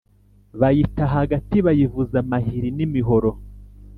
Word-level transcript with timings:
bayita 0.59 1.03
hagati, 1.15 1.55
bayivuza 1.65 2.15
amahiri 2.23 2.69
n'imihoro, 2.77 3.29